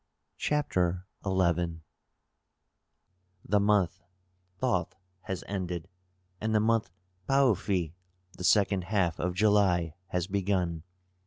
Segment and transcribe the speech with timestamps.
[0.39, 1.81] CHAPTER XI
[3.45, 4.01] The month
[4.57, 5.89] Thoth has ended
[6.41, 6.89] and the month
[7.29, 7.93] Paofi
[8.35, 10.81] (the second half of July) has begun.